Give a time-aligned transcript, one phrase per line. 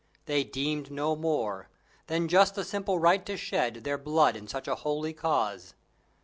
[0.25, 1.69] They deemed no more
[2.07, 5.75] Than just the simple right to shed Their blood in such a holy cause.